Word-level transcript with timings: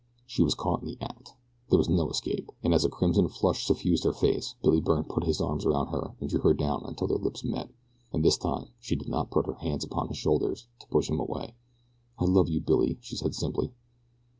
She 0.25 0.41
was 0.41 0.55
caught 0.55 0.81
in 0.81 0.87
the 0.87 0.97
act. 0.99 1.35
There 1.69 1.77
was 1.77 1.87
no 1.87 2.09
escape, 2.09 2.49
and 2.63 2.73
as 2.73 2.83
a 2.83 2.89
crimson 2.89 3.27
flush 3.29 3.67
suffused 3.67 4.03
her 4.03 4.11
face 4.11 4.55
Billy 4.63 4.81
Byrne 4.81 5.03
put 5.03 5.25
his 5.25 5.39
arms 5.39 5.63
about 5.63 5.89
her 5.89 6.15
and 6.19 6.27
drew 6.27 6.39
her 6.41 6.55
down 6.55 6.81
until 6.85 7.05
their 7.05 7.19
lips 7.19 7.43
met, 7.43 7.69
and 8.11 8.25
this 8.25 8.39
time 8.39 8.69
she 8.79 8.95
did 8.95 9.09
not 9.09 9.29
put 9.29 9.45
her 9.45 9.53
hands 9.53 9.83
upon 9.83 10.07
his 10.07 10.17
shoulders 10.17 10.65
and 10.81 10.89
push 10.89 11.07
him 11.07 11.19
away. 11.19 11.53
"I 12.17 12.25
love 12.25 12.49
you, 12.49 12.61
Billy," 12.61 12.97
she 12.99 13.15
said 13.15 13.35
simply. 13.35 13.73